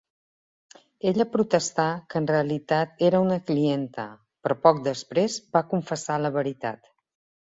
[1.09, 4.07] Ella protestà que en realitat era una clienta,
[4.47, 6.95] però poc després va confessar la veritat.